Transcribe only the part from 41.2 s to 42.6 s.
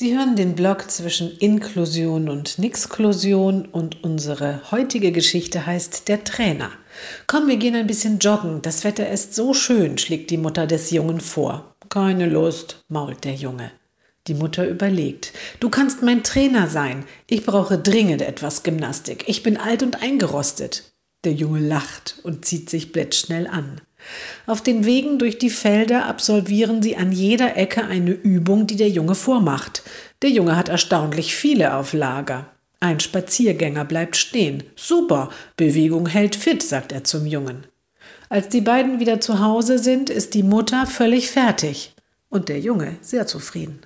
fertig und der